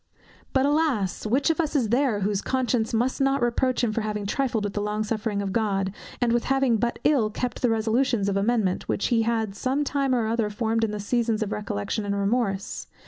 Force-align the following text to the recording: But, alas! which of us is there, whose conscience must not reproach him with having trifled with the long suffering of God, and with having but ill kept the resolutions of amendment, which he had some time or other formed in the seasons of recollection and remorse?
But, 0.51 0.65
alas! 0.65 1.27
which 1.27 1.51
of 1.51 1.59
us 1.61 1.75
is 1.75 1.89
there, 1.89 2.21
whose 2.21 2.41
conscience 2.41 2.91
must 2.91 3.21
not 3.21 3.39
reproach 3.39 3.83
him 3.83 3.91
with 3.91 3.97
having 4.03 4.25
trifled 4.25 4.63
with 4.63 4.73
the 4.73 4.81
long 4.81 5.03
suffering 5.03 5.43
of 5.43 5.53
God, 5.53 5.93
and 6.19 6.33
with 6.33 6.45
having 6.45 6.77
but 6.77 6.97
ill 7.03 7.29
kept 7.29 7.61
the 7.61 7.69
resolutions 7.69 8.27
of 8.27 8.35
amendment, 8.35 8.89
which 8.89 9.09
he 9.09 9.21
had 9.21 9.53
some 9.53 9.83
time 9.83 10.15
or 10.15 10.25
other 10.25 10.49
formed 10.49 10.83
in 10.83 10.89
the 10.89 10.99
seasons 10.99 11.43
of 11.43 11.51
recollection 11.51 12.03
and 12.03 12.15
remorse? 12.15 12.87